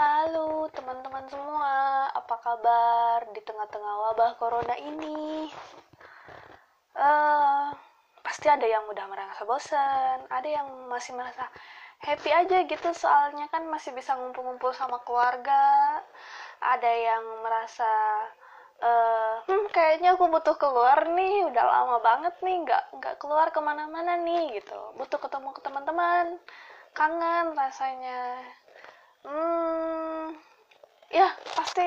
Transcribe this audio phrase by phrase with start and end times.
[0.00, 5.44] Halo teman-teman semua, apa kabar di tengah-tengah wabah corona ini?
[6.96, 7.66] Eh,
[8.24, 11.44] pasti ada yang udah merasa bosan, ada yang masih merasa
[12.00, 12.88] happy aja gitu.
[12.96, 16.00] Soalnya kan masih bisa ngumpul-ngumpul sama keluarga.
[16.64, 17.92] Ada yang merasa
[18.80, 23.60] eh, hmm, kayaknya aku butuh keluar nih, udah lama banget nih nggak nggak keluar ke
[23.60, 26.40] mana-mana nih gitu, butuh ketemu ke teman-teman,
[26.96, 28.40] kangen rasanya
[29.24, 30.26] hmm,
[31.10, 31.84] ya pasti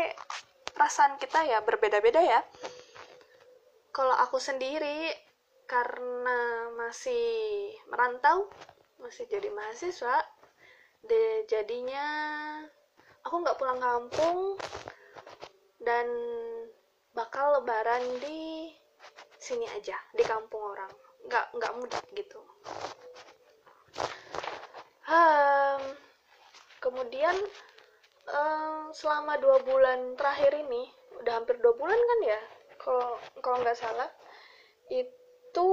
[0.74, 2.42] perasaan kita ya berbeda-beda ya.
[3.94, 5.14] Kalau aku sendiri
[5.70, 8.52] karena masih merantau
[9.00, 10.22] masih jadi mahasiswa
[11.04, 12.06] de jadinya
[13.24, 14.56] aku nggak pulang kampung
[15.84, 16.08] dan
[17.12, 18.72] bakal lebaran di
[19.38, 20.92] sini aja di kampung orang.
[21.28, 22.40] Nggak nggak mudik gitu.
[25.04, 25.80] Hmm,
[26.84, 27.36] kemudian
[28.28, 30.92] eh, selama dua bulan terakhir ini
[31.24, 32.42] udah hampir dua bulan kan ya
[32.76, 34.12] kalau kalau nggak salah
[34.92, 35.72] itu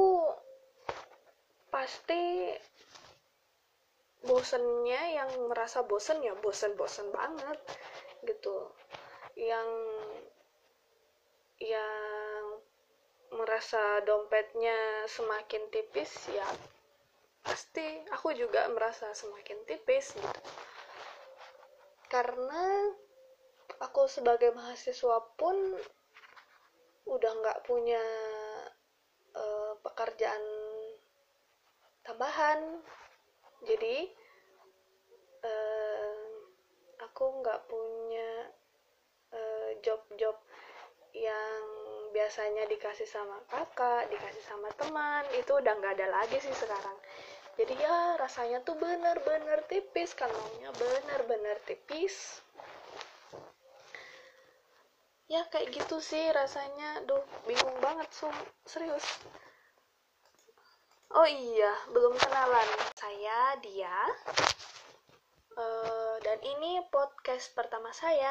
[1.75, 2.55] pasti
[4.21, 7.59] bosennya yang merasa bosen ya bosen-bosen banget
[8.23, 8.71] gitu.
[9.35, 9.69] Yang
[11.61, 12.01] yang
[13.31, 16.47] merasa dompetnya semakin tipis ya
[17.41, 20.41] pasti aku juga merasa semakin tipis gitu
[22.11, 22.91] karena
[23.79, 25.55] aku sebagai mahasiswa pun
[27.07, 28.03] udah nggak punya
[29.39, 30.43] uh, pekerjaan
[32.03, 32.83] tambahan
[33.63, 34.11] jadi
[35.47, 36.27] uh,
[37.07, 38.31] aku nggak punya
[39.87, 40.49] job-job uh,
[41.15, 41.63] yang
[42.11, 46.99] biasanya dikasih sama kakak, dikasih sama teman, itu udah nggak ada lagi sih sekarang.
[47.59, 52.43] Jadi ya rasanya tuh bener-bener tipis, kantongnya bener-bener tipis.
[55.31, 58.35] Ya kayak gitu sih rasanya, duh bingung banget, sum
[58.67, 59.07] serius.
[61.11, 62.69] Oh iya, belum kenalan.
[62.95, 63.99] Saya dia.
[65.59, 68.31] Uh, dan ini podcast pertama saya.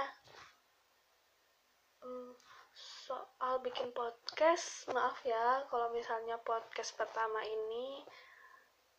[1.99, 2.31] Hmm,
[2.75, 8.07] soal bikin podcast, maaf ya kalau misalnya podcast pertama ini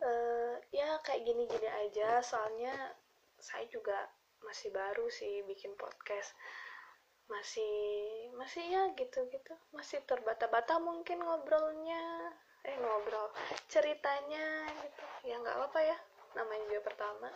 [0.01, 2.19] uh, ya kayak gini-gini aja.
[2.25, 2.73] Soalnya
[3.37, 3.95] saya juga
[4.41, 6.33] masih baru sih bikin podcast.
[7.29, 7.71] Masih
[8.35, 9.53] masih ya gitu-gitu.
[9.71, 12.33] Masih terbata-bata mungkin ngobrolnya.
[12.61, 13.33] Eh ngobrol,
[13.69, 15.03] ceritanya gitu.
[15.25, 15.97] Ya nggak apa-apa ya.
[16.37, 17.29] Namanya juga pertama.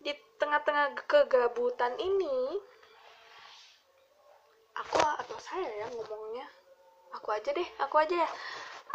[0.00, 2.56] Di tengah-tengah kegabutan ini,
[4.80, 6.46] aku atau saya ya ngomongnya
[7.12, 8.30] aku aja deh aku aja ya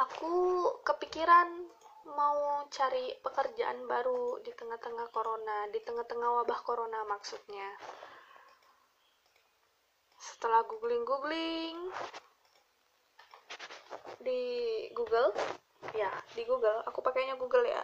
[0.02, 0.34] aku
[0.82, 1.70] kepikiran
[2.06, 7.70] mau cari pekerjaan baru di tengah-tengah corona di tengah-tengah wabah corona maksudnya.
[10.22, 11.78] Setelah googling googling
[14.22, 14.42] di
[14.94, 15.34] Google
[15.94, 17.82] ya di Google aku pakainya Google ya.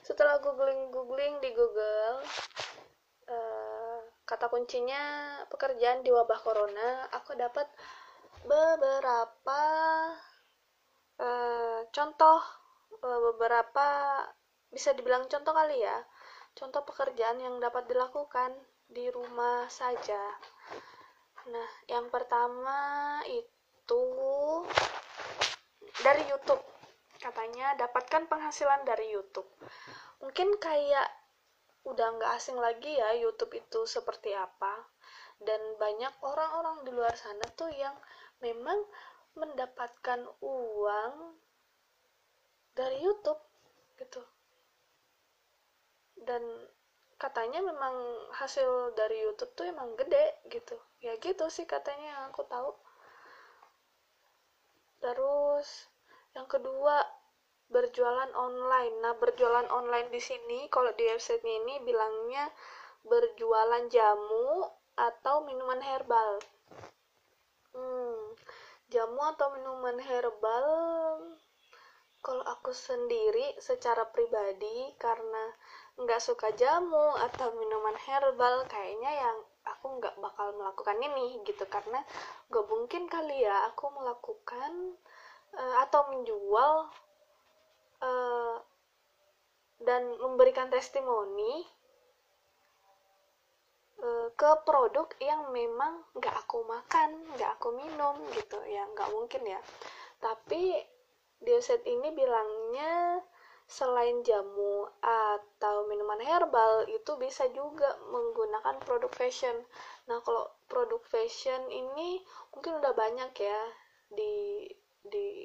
[0.00, 2.24] Setelah googling googling di Google
[3.28, 7.68] uh, kata kuncinya pekerjaan di wabah corona aku dapat
[8.44, 9.62] beberapa
[11.20, 12.57] uh, contoh
[13.02, 13.86] beberapa
[14.68, 15.96] bisa dibilang contoh kali ya
[16.58, 18.50] contoh pekerjaan yang dapat dilakukan
[18.90, 20.18] di rumah saja.
[21.46, 24.04] Nah yang pertama itu
[26.02, 26.60] dari YouTube.
[27.22, 29.46] Katanya dapatkan penghasilan dari YouTube.
[30.18, 31.06] Mungkin kayak
[31.86, 34.88] udah nggak asing lagi ya YouTube itu seperti apa.
[35.38, 37.94] Dan banyak orang-orang di luar sana tuh yang
[38.42, 38.82] memang
[39.38, 41.14] mendapatkan uang
[42.78, 43.42] dari YouTube
[43.98, 44.22] gitu
[46.22, 46.42] dan
[47.18, 47.94] katanya memang
[48.38, 52.70] hasil dari YouTube tuh emang gede gitu ya gitu sih katanya yang aku tahu
[55.02, 55.90] terus
[56.38, 57.02] yang kedua
[57.68, 58.94] berjualan online.
[59.04, 62.48] Nah, berjualan online di sini kalau di website ini bilangnya
[63.04, 64.64] berjualan jamu
[64.96, 66.40] atau minuman herbal.
[67.76, 68.32] Hmm,
[68.88, 70.66] jamu atau minuman herbal
[72.28, 75.48] kalau aku sendiri secara pribadi karena
[75.96, 82.04] nggak suka jamu atau minuman herbal kayaknya yang aku nggak bakal melakukan ini gitu karena
[82.52, 85.00] gak mungkin kali ya aku melakukan
[85.56, 86.92] uh, atau menjual
[88.04, 88.60] uh,
[89.88, 91.64] dan memberikan testimoni
[94.04, 99.48] uh, ke produk yang memang nggak aku makan, nggak aku minum gitu ya nggak mungkin
[99.48, 99.60] ya.
[100.20, 100.76] Tapi
[101.38, 103.22] di website ini bilangnya
[103.68, 109.54] selain jamu atau minuman herbal itu bisa juga menggunakan produk fashion.
[110.08, 112.24] Nah kalau produk fashion ini
[112.56, 113.60] mungkin udah banyak ya
[114.08, 114.64] di
[115.04, 115.44] di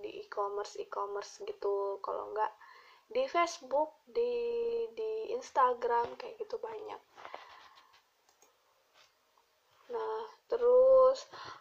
[0.00, 2.00] di e-commerce e-commerce gitu.
[2.00, 2.52] Kalau enggak
[3.12, 4.32] di Facebook di
[4.96, 6.98] di Instagram kayak gitu banyak
[9.86, 11.18] nah terus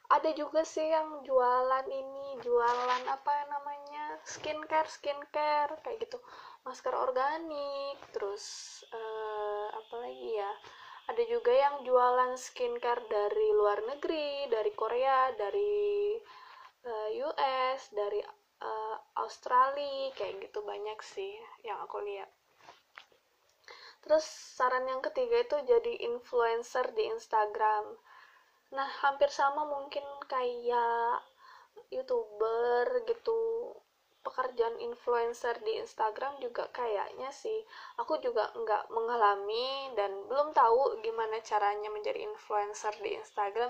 [0.09, 4.21] ada juga sih yang jualan ini jualan apa namanya?
[4.25, 6.17] Skincare skincare kayak gitu.
[6.65, 8.45] Masker organik terus
[8.93, 10.51] uh, apa lagi ya?
[11.05, 16.17] Ada juga yang jualan skincare dari luar negeri dari Korea dari
[16.85, 18.21] uh, eh, US dari
[18.61, 20.65] uh, Australia kayak gitu.
[20.65, 22.29] Banyak sih yang aku lihat.
[24.05, 27.97] Terus saran yang ketiga itu jadi influencer di Instagram
[28.73, 31.21] nah hampir sama mungkin kayak
[31.93, 33.71] youtuber gitu.
[34.25, 37.61] Pekerjaan influencer di Instagram juga kayaknya sih.
[38.01, 43.69] Aku juga nggak mengalami dan belum tahu gimana caranya menjadi influencer di Instagram.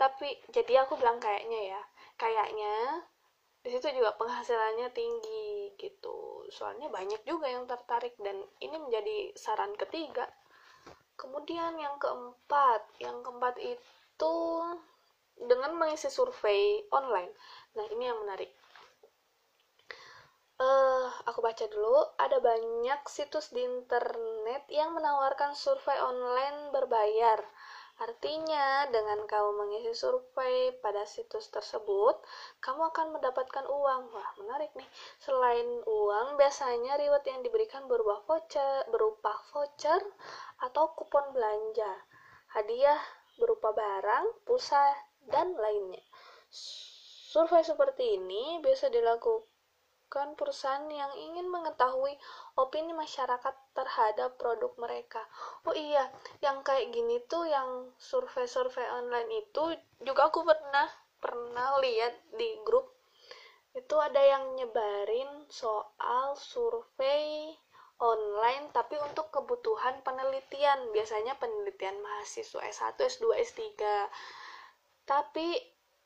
[0.00, 1.80] Tapi jadi aku bilang kayaknya ya
[2.16, 3.04] kayaknya
[3.60, 6.48] di situ juga penghasilannya tinggi gitu.
[6.48, 10.24] Soalnya banyak juga yang tertarik dan ini menjadi saran ketiga.
[11.20, 13.84] Kemudian yang keempat yang keempat itu
[15.36, 17.32] dengan mengisi survei online.
[17.76, 18.50] Nah ini yang menarik.
[20.56, 22.16] Uh, aku baca dulu.
[22.16, 27.44] Ada banyak situs di internet yang menawarkan survei online berbayar.
[27.96, 32.20] Artinya, dengan kamu mengisi survei pada situs tersebut,
[32.60, 34.12] kamu akan mendapatkan uang.
[34.12, 34.84] Wah, menarik nih.
[35.16, 40.00] Selain uang, biasanya reward yang diberikan berupa voucher, berupa voucher
[40.60, 41.88] atau kupon belanja,
[42.52, 43.00] hadiah
[43.36, 44.82] berupa barang, pulsa,
[45.28, 46.02] dan lainnya.
[47.32, 49.48] Survei seperti ini bisa dilakukan
[50.06, 52.14] kan perusahaan yang ingin mengetahui
[52.54, 55.18] opini masyarakat terhadap produk mereka.
[55.66, 56.06] Oh iya,
[56.38, 59.74] yang kayak gini tuh yang survei-survei online itu
[60.06, 60.86] juga aku pernah
[61.18, 62.86] pernah lihat di grup
[63.76, 67.52] itu ada yang nyebarin soal survei
[68.00, 70.92] online tapi untuk kebutuhan penelitian.
[70.92, 73.62] Biasanya penelitian mahasiswa S1, S2, S3
[75.06, 75.54] tapi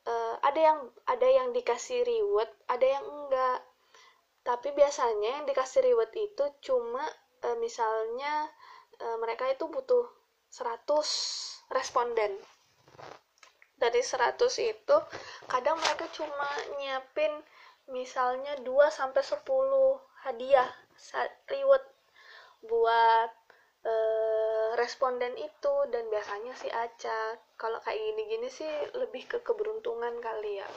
[0.05, 0.79] uh, ada yang
[1.09, 3.59] ada yang dikasih reward ada yang enggak.
[4.41, 7.05] Tapi biasanya yang dikasih reward itu cuma
[7.45, 8.49] e, misalnya
[8.97, 10.09] e, mereka itu butuh
[10.49, 10.81] 100
[11.69, 12.41] responden.
[13.77, 14.97] Dari 100 itu
[15.45, 16.49] kadang mereka cuma
[16.81, 17.29] nyiapin
[17.93, 19.45] misalnya 2 sampai 10
[20.25, 20.69] hadiah
[21.49, 21.85] reward
[22.65, 23.31] buat
[23.81, 23.93] e,
[24.77, 25.75] responden itu.
[25.89, 30.69] Dan biasanya sih acak kalau kayak gini-gini sih lebih ke keberuntungan kali ya.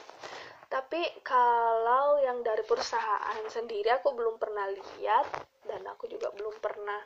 [0.73, 5.29] Tapi kalau yang dari perusahaan sendiri aku belum pernah lihat.
[5.65, 7.01] Dan aku juga belum pernah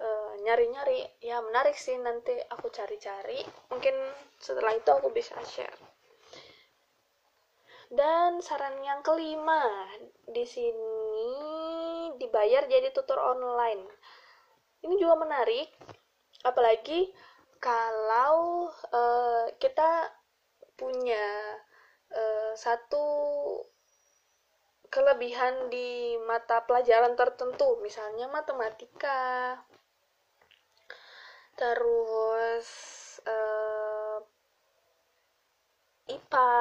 [0.00, 1.00] eh, nyari-nyari.
[1.02, 3.42] Uh, ya menarik sih nanti aku cari-cari.
[3.70, 3.94] Mungkin
[4.40, 5.94] setelah itu aku bisa share.
[7.94, 9.86] Dan saran yang kelima
[10.26, 11.63] di sini
[12.20, 13.86] dibayar jadi tutor online.
[14.84, 15.70] Ini juga menarik
[16.44, 17.08] apalagi
[17.56, 20.12] kalau uh, kita
[20.76, 21.56] punya
[22.12, 23.06] uh, satu
[24.92, 29.58] kelebihan di mata pelajaran tertentu, misalnya matematika,
[31.58, 32.68] terus
[33.26, 34.22] uh,
[36.06, 36.52] IPA,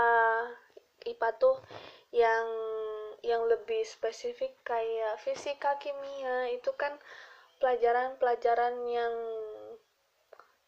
[1.13, 1.57] IPA tuh
[2.09, 2.47] yang
[3.23, 6.91] yang lebih spesifik kayak fisika, kimia itu kan
[7.63, 9.15] pelajaran-pelajaran yang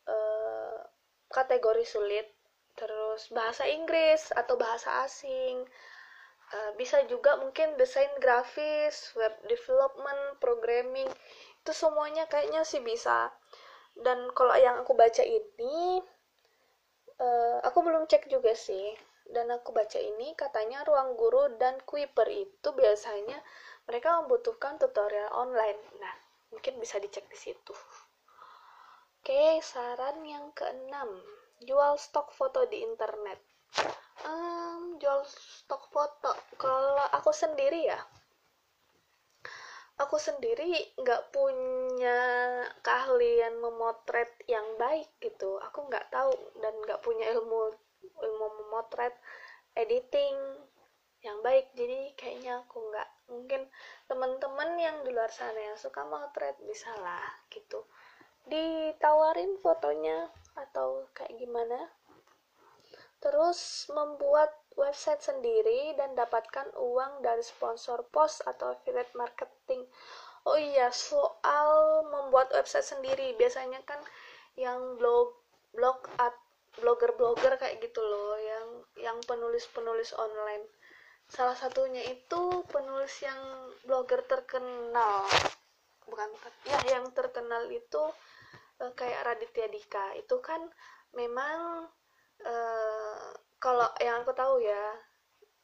[0.08, 0.80] uh,
[1.28, 2.28] kategori sulit.
[2.80, 5.68] Terus bahasa Inggris atau bahasa asing.
[6.56, 11.12] Uh, bisa juga mungkin desain grafis web development programming.
[11.60, 13.36] Itu semuanya kayaknya sih bisa.
[14.00, 16.00] Dan kalau yang aku baca ini
[17.20, 18.96] uh, aku belum cek juga sih
[19.32, 23.42] dan aku baca ini katanya ruang guru dan Kuiper itu biasanya
[23.90, 25.80] mereka membutuhkan tutorial online.
[25.98, 26.14] Nah
[26.54, 27.74] mungkin bisa dicek di situ.
[29.22, 31.10] Oke saran yang keenam.
[31.66, 33.42] Jual stok foto di internet.
[34.26, 36.32] Um, jual stok foto.
[36.62, 38.00] Kalau aku sendiri ya
[39.96, 42.20] aku sendiri nggak punya
[42.84, 45.56] keahlian memotret yang baik gitu.
[45.72, 47.72] Aku nggak tahu dan nggak punya ilmu
[48.22, 49.14] ilmu memotret
[49.76, 50.36] editing
[51.26, 51.74] yang baik.
[51.74, 53.62] Jadi kayaknya aku nggak mungkin
[54.06, 57.84] teman-teman yang di luar sana yang suka motret bisa lah gitu.
[58.46, 61.90] Ditawarin fotonya atau kayak gimana.
[63.18, 69.90] Terus membuat website sendiri dan dapatkan uang dari sponsor post atau affiliate marketing.
[70.46, 73.98] Oh iya, soal membuat website sendiri, biasanya kan
[74.54, 75.34] yang blog
[75.74, 76.38] blog at
[76.80, 78.68] blogger-blogger kayak gitu loh, yang
[79.00, 80.66] yang penulis-penulis online.
[81.26, 85.26] Salah satunya itu penulis yang blogger terkenal.
[86.06, 86.30] Bukan.
[86.70, 88.04] Ya, yang terkenal itu
[88.82, 90.14] uh, kayak Raditya Dika.
[90.22, 90.62] Itu kan
[91.18, 91.90] memang
[92.46, 93.26] uh,
[93.58, 94.86] kalau yang aku tahu ya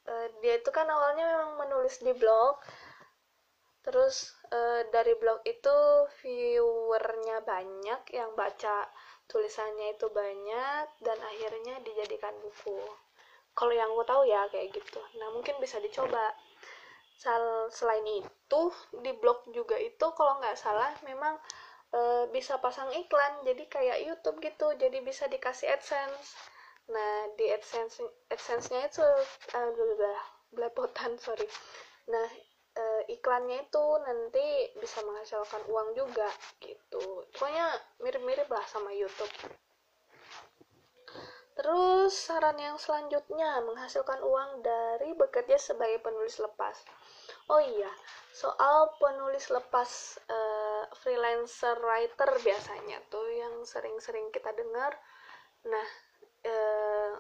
[0.10, 2.58] uh, dia itu kan awalnya memang menulis di blog
[3.82, 5.78] terus uh, dari blog itu
[6.22, 8.86] viewernya banyak yang baca
[9.32, 12.76] tulisannya itu banyak dan akhirnya dijadikan buku.
[13.56, 15.00] Kalau yang aku tahu ya kayak gitu.
[15.20, 16.36] Nah mungkin bisa dicoba.
[17.22, 18.62] Sal selain itu
[19.06, 21.38] di blog juga itu kalau nggak salah memang
[21.94, 23.48] e, bisa pasang iklan.
[23.48, 24.76] Jadi kayak YouTube gitu.
[24.76, 26.36] Jadi bisa dikasih AdSense.
[26.92, 29.06] Nah di adsense adsense-nya itu
[29.56, 29.72] uh,
[30.52, 31.48] belepotan sorry.
[32.12, 32.28] Nah
[32.82, 37.70] uh, iklannya itu nanti bisa menghasilkan uang juga gitu pokoknya
[38.02, 39.30] mirip-mirip lah sama YouTube
[41.52, 46.74] Terus saran yang selanjutnya menghasilkan uang dari bekerja sebagai penulis lepas.
[47.52, 47.92] Oh iya,
[48.32, 54.96] soal penulis lepas uh, freelancer writer biasanya tuh yang sering-sering kita dengar.
[55.68, 55.88] Nah,
[56.48, 57.14] uh,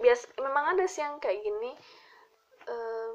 [0.00, 1.70] bias memang ada sih yang kayak gini
[2.66, 3.12] uh,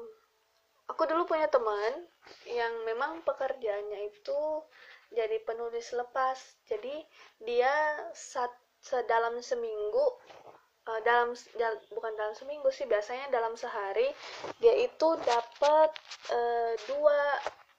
[0.90, 2.04] aku dulu punya teman
[2.50, 4.40] yang memang pekerjaannya itu
[5.14, 6.38] jadi penulis lepas.
[6.66, 7.06] Jadi
[7.42, 7.70] dia
[8.12, 8.50] saat
[8.82, 10.06] sedalam seminggu
[10.88, 14.08] uh, dalam dal, bukan dalam seminggu sih biasanya dalam sehari
[14.58, 15.90] dia itu dapat
[16.32, 17.20] uh, dua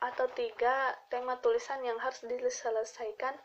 [0.01, 3.37] atau tiga tema tulisan yang harus diselesaikan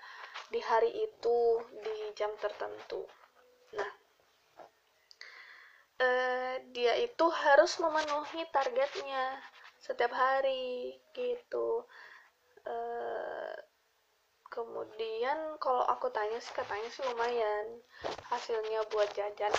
[0.48, 3.04] di hari itu di jam tertentu.
[3.76, 3.90] Nah,
[6.00, 9.36] eh, dia itu harus memenuhi targetnya
[9.86, 11.86] setiap hari gitu.
[12.66, 13.54] Eh,
[14.50, 17.78] kemudian kalau aku tanya sih katanya sih lumayan
[18.26, 19.54] hasilnya buat jajan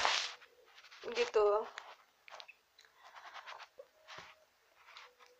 [1.15, 1.63] gitu.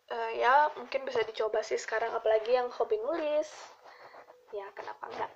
[0.08, 3.51] Uh, ya mungkin bisa dicoba sih sekarang apalagi yang hobi nulis
[4.56, 5.32] ya kenapa enggak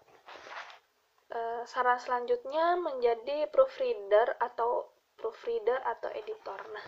[1.36, 6.60] uh, saran selanjutnya menjadi proofreader atau proofreader atau editor.
[6.72, 6.86] Nah,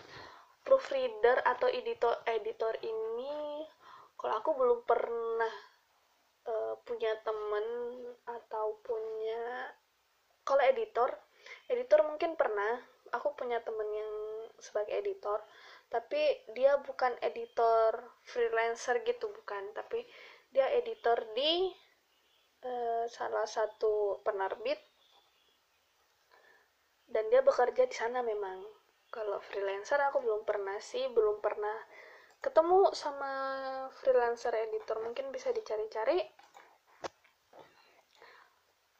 [0.64, 3.64] proofreader atau editor editor ini
[4.16, 5.54] kalau aku belum pernah
[6.48, 7.66] uh, punya temen
[8.24, 9.70] atau punya
[10.44, 11.12] kalau editor
[11.68, 12.80] editor mungkin pernah.
[13.14, 14.12] Aku punya temen yang
[14.58, 15.38] sebagai editor
[15.86, 16.18] tapi
[16.56, 19.70] dia bukan editor freelancer gitu bukan.
[19.70, 20.02] Tapi
[20.50, 21.70] dia editor di
[22.64, 24.80] Eh, salah satu penerbit
[27.12, 28.64] dan dia bekerja di sana memang
[29.14, 31.78] kalau freelancer aku belum pernah sih belum pernah
[32.42, 33.32] ketemu sama
[34.02, 34.98] freelancer editor.
[35.00, 36.18] Mungkin bisa dicari-cari.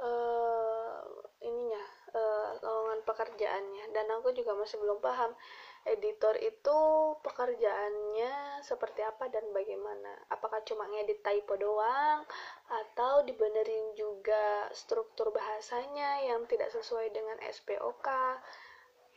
[0.00, 1.02] Uh,
[1.44, 3.90] ininya uh, lowongan pekerjaannya.
[3.92, 5.36] Dan aku juga masih belum paham
[5.84, 6.78] editor itu
[7.20, 10.24] pekerjaannya seperti apa dan bagaimana.
[10.32, 12.24] Apakah cuma ngedit typo doang
[12.72, 18.08] atau dibenerin juga struktur bahasanya yang tidak sesuai dengan SPOK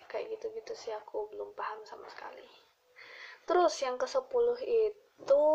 [0.07, 2.47] kayak gitu-gitu sih aku belum paham sama sekali.
[3.47, 4.27] Terus yang ke 10
[4.63, 5.45] itu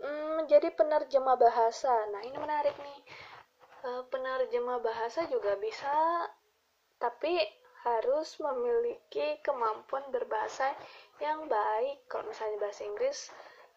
[0.00, 1.92] hmm, menjadi penerjemah bahasa.
[2.12, 3.00] Nah ini menarik nih.
[3.82, 6.28] Eh, penerjemah bahasa juga bisa
[7.02, 7.34] tapi
[7.82, 10.70] harus memiliki kemampuan berbahasa
[11.18, 12.06] yang baik.
[12.06, 13.32] Kalau misalnya bahasa Inggris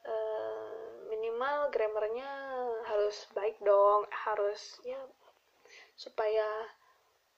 [0.05, 0.69] eh,
[1.09, 2.29] minimal grammarnya
[2.85, 4.05] harus baik dong.
[4.11, 4.99] Harus ya
[5.95, 6.45] supaya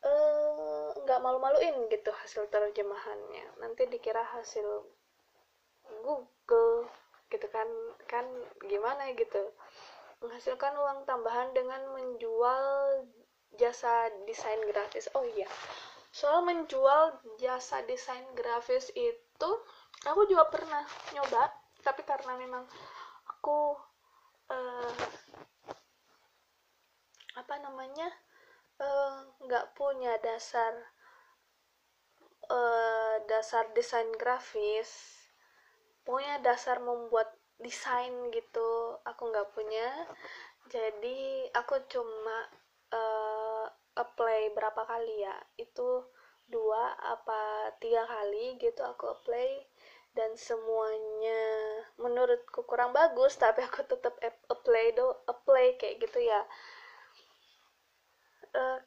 [0.06, 3.46] eh, nggak malu-maluin gitu hasil terjemahannya.
[3.62, 4.68] Nanti dikira hasil
[6.04, 6.90] Google
[7.32, 7.70] gitu kan
[8.06, 8.26] kan
[8.68, 9.54] gimana gitu.
[10.22, 12.64] Menghasilkan uang tambahan dengan menjual
[13.58, 15.10] jasa desain grafis.
[15.14, 15.48] Oh iya
[16.18, 19.50] soal menjual jasa desain grafis itu
[20.08, 20.82] aku juga pernah
[21.14, 21.52] nyoba
[21.86, 22.66] tapi karena memang
[23.30, 23.78] aku
[24.50, 24.94] uh,
[27.38, 28.10] apa namanya
[29.42, 30.74] nggak uh, punya dasar
[32.52, 34.90] uh, dasar desain grafis.
[36.06, 37.28] Pokoknya dasar membuat
[37.60, 39.90] desain gitu aku nggak punya.
[40.70, 42.38] Jadi aku cuma
[42.94, 43.66] uh,
[43.98, 45.36] apply berapa kali ya?
[45.58, 46.08] Itu
[46.48, 49.64] dua apa tiga kali gitu aku apply.
[50.18, 51.44] Dan semuanya
[52.02, 54.18] menurutku kurang bagus tapi aku tetap
[54.50, 56.42] apply do apply kayak gitu ya
[58.56, 58.80] uh,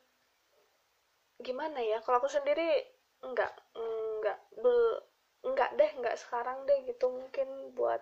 [1.40, 2.00] gimana ya?
[2.05, 2.85] Kalau aku sendiri
[3.21, 5.05] enggak enggak bel
[5.45, 8.00] enggak deh enggak sekarang deh gitu mungkin buat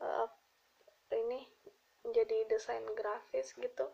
[0.00, 0.28] uh,
[1.12, 1.44] ini
[2.02, 3.86] menjadi desain grafis gitu.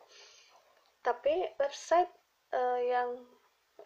[1.04, 2.10] Tapi website
[2.54, 3.26] uh, yang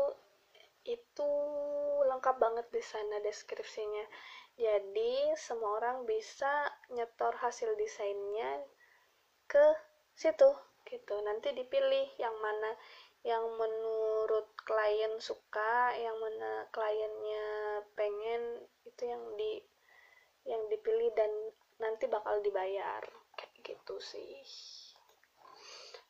[0.87, 1.31] itu
[2.07, 4.07] lengkap banget di sana deskripsinya.
[4.55, 6.49] Jadi semua orang bisa
[6.95, 8.63] nyetor hasil desainnya
[9.51, 9.67] ke
[10.15, 10.49] situ
[10.87, 11.15] gitu.
[11.21, 12.71] Nanti dipilih yang mana
[13.27, 17.47] yang menurut klien suka yang mana kliennya
[17.97, 19.59] pengen itu yang di
[20.47, 21.31] yang dipilih dan
[21.83, 23.03] nanti bakal dibayar.
[23.61, 24.41] Gitu sih.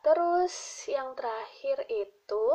[0.06, 2.46] Terus yang terakhir itu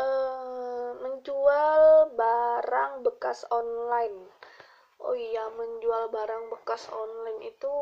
[0.00, 1.82] uh, menjual
[2.16, 4.32] barang bekas online.
[5.00, 7.72] Oh iya menjual barang bekas online itu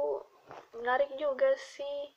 [0.76, 2.12] menarik juga sih.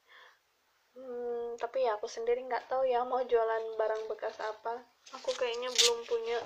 [0.91, 4.83] Hmm, tapi ya aku sendiri nggak tahu ya mau jualan barang bekas apa.
[5.15, 6.37] Aku kayaknya belum punya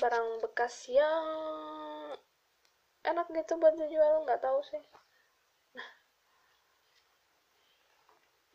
[0.00, 1.24] barang bekas yang
[3.04, 4.80] enak gitu buat dijual nggak tahu sih.
[5.76, 5.88] Nah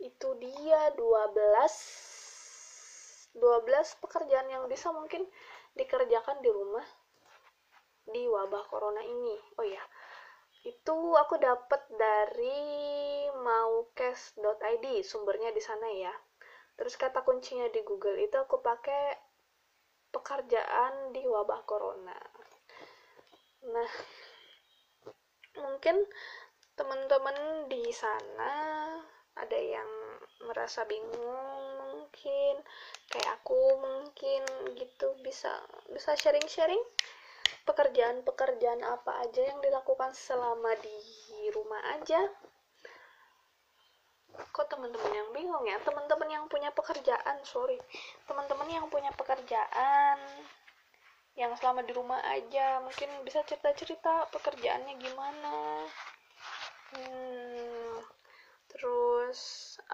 [0.01, 5.21] itu dia 12 12 pekerjaan yang bisa mungkin
[5.77, 6.85] dikerjakan di rumah
[8.09, 9.37] di wabah corona ini.
[9.61, 9.83] Oh ya
[10.65, 16.13] itu aku dapat dari maukes.id sumbernya di sana ya.
[16.77, 19.17] Terus kata kuncinya di Google itu aku pakai
[20.13, 22.17] pekerjaan di wabah corona.
[23.67, 23.91] Nah
[25.57, 26.05] mungkin
[26.77, 28.53] teman-teman di sana
[29.33, 29.89] ada yang
[30.45, 32.61] merasa bingung mungkin
[33.09, 34.41] kayak aku mungkin
[34.77, 35.49] gitu bisa
[35.89, 36.81] bisa sharing-sharing
[37.67, 40.97] pekerjaan-pekerjaan apa aja yang dilakukan selama di
[41.51, 42.23] rumah aja?
[44.55, 45.77] Kok teman-teman yang bingung ya?
[45.83, 47.75] Teman-teman yang punya pekerjaan sorry.
[48.23, 50.17] Teman-teman yang punya pekerjaan
[51.37, 55.85] yang selama di rumah aja mungkin bisa cerita-cerita pekerjaannya gimana?
[56.97, 58.01] Hmm,
[58.71, 59.39] terus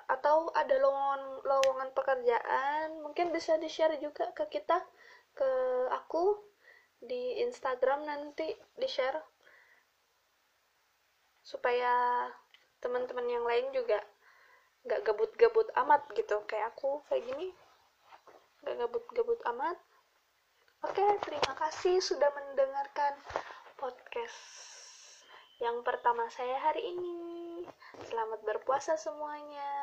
[0.07, 4.79] atau ada lowongan lowongan pekerjaan mungkin bisa di share juga ke kita
[5.35, 5.49] ke
[5.91, 6.52] aku
[7.03, 8.47] di Instagram nanti
[8.79, 9.19] di share
[11.43, 12.25] supaya
[12.79, 13.99] teman-teman yang lain juga
[14.87, 16.39] nggak gabut-gabut amat gitu.
[16.47, 17.51] Kayak aku kayak gini
[18.63, 19.77] nggak gabut-gabut amat.
[20.83, 23.15] Oke terima kasih sudah mendengarkan
[23.79, 24.39] podcast
[25.59, 27.67] yang pertama saya hari ini.
[28.07, 29.82] Selamat berpuasa semuanya